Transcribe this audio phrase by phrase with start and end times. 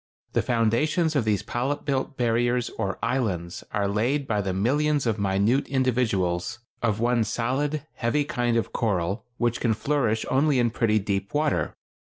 [0.33, 5.19] The foundations of these polyp built barriers or islands are laid by the millions of
[5.19, 10.97] minute individuals of one solid, heavy kind of coral which can flourish only in pretty
[10.97, 11.75] deep water.